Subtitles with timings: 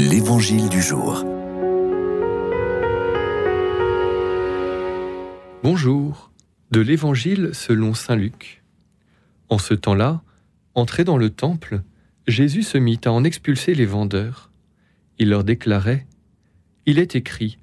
[0.00, 1.24] L'Évangile du jour.
[5.64, 6.30] Bonjour,
[6.70, 8.62] de l'Évangile selon Saint Luc.
[9.48, 10.22] En ce temps-là,
[10.76, 11.82] entré dans le temple,
[12.28, 14.52] Jésus se mit à en expulser les vendeurs.
[15.18, 16.06] Il leur déclarait,
[16.86, 17.58] Il est écrit,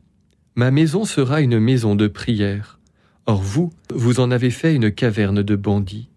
[0.55, 2.81] Ma maison sera une maison de prière.
[3.27, 6.09] Or vous, vous en avez fait une caverne de bandits.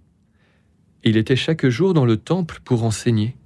[1.05, 3.37] Il était chaque jour dans le temple pour enseigner.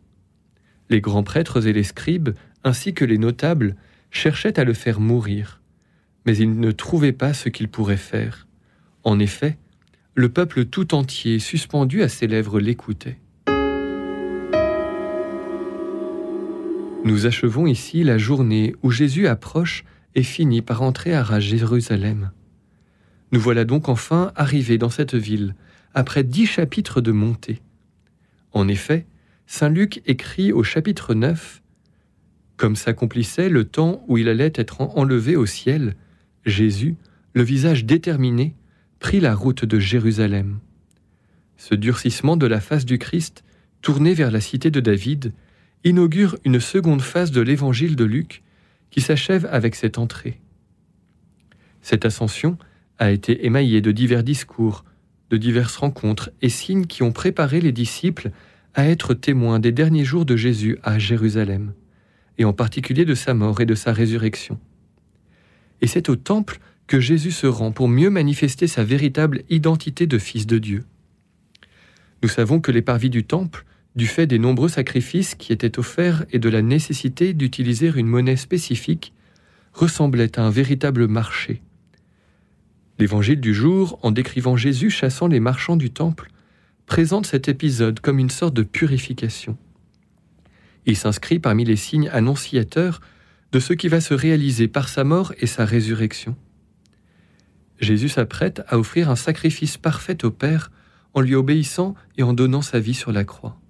[0.89, 2.31] Les grands prêtres et les scribes,
[2.65, 3.77] ainsi que les notables,
[4.11, 5.61] cherchaient à le faire mourir,
[6.27, 8.47] mais ils ne trouvaient pas ce qu'ils pourraient faire.
[9.05, 9.59] En effet,
[10.15, 13.19] le peuple tout entier, suspendu à ses lèvres, l'écoutait.
[17.05, 19.85] Nous achevons ici la journée où Jésus approche
[20.15, 22.31] et finit par entrer à Jérusalem.
[23.33, 25.55] Nous voilà donc enfin arrivés dans cette ville,
[25.95, 27.61] après dix chapitres de montée.
[28.53, 29.07] En effet,
[29.47, 31.62] Saint Luc écrit au chapitre 9
[32.63, 35.97] Comme s'accomplissait le temps où il allait être enlevé au ciel,
[36.47, 36.95] Jésus,
[37.35, 38.55] le visage déterminé,
[39.01, 40.61] prit la route de Jérusalem.
[41.57, 43.43] Ce durcissement de la face du Christ,
[43.81, 45.33] tourné vers la cité de David,
[45.83, 48.45] inaugure une seconde phase de l'évangile de Luc
[48.91, 50.41] qui s'achève avec cette entrée.
[51.81, 52.59] Cette ascension
[53.01, 54.85] a été émaillée de divers discours,
[55.31, 58.31] de diverses rencontres et signes qui ont préparé les disciples
[58.75, 61.73] à être témoin des derniers jours de Jésus à Jérusalem,
[62.39, 64.59] et en particulier de sa mort et de sa résurrection.
[65.81, 70.19] Et c'est au temple que Jésus se rend pour mieux manifester sa véritable identité de
[70.19, 70.85] Fils de Dieu.
[72.23, 73.65] Nous savons que les parvis du temple,
[73.97, 78.37] du fait des nombreux sacrifices qui étaient offerts et de la nécessité d'utiliser une monnaie
[78.37, 79.13] spécifique,
[79.73, 81.63] ressemblaient à un véritable marché.
[82.99, 86.31] L'évangile du jour, en décrivant Jésus chassant les marchands du temple,
[86.87, 89.57] présente cet épisode comme une sorte de purification.
[90.87, 93.01] Il s'inscrit parmi les signes annonciateurs
[93.53, 96.37] de ce qui va se réaliser par sa mort et sa résurrection.
[97.79, 100.71] Jésus s'apprête à offrir un sacrifice parfait au Père
[101.15, 103.61] en lui obéissant et en donnant sa vie sur la croix.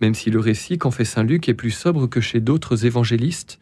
[0.00, 3.60] Même si le récit qu'en fait Saint Luc est plus sobre que chez d'autres évangélistes,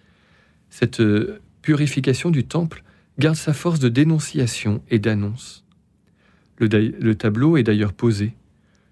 [0.71, 2.83] cette euh, purification du temple
[3.19, 5.65] garde sa force de dénonciation et d'annonce.
[6.59, 8.35] Le tableau est d'ailleurs posé.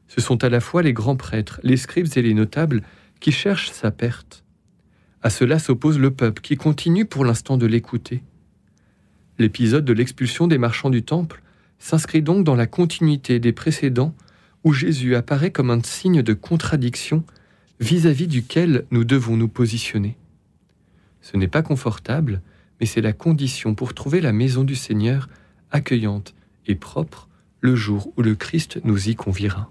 [0.06, 2.82] Ce sont à la fois les grands prêtres, les scribes et les notables
[3.20, 4.44] qui cherchent sa perte.
[5.22, 8.22] À cela s'oppose le peuple qui continue pour l'instant de l'écouter.
[9.38, 11.42] L'épisode de l'expulsion des marchands du temple
[11.78, 14.14] s'inscrit donc dans la continuité des précédents
[14.64, 17.24] où Jésus apparaît comme un signe de contradiction
[17.80, 20.16] vis-à-vis duquel nous devons nous positionner.
[21.20, 22.42] Ce n'est pas confortable,
[22.80, 25.28] mais c'est la condition pour trouver la maison du Seigneur
[25.70, 26.34] accueillante
[26.66, 27.28] et propre
[27.60, 29.66] le jour où le Christ nous y conviera.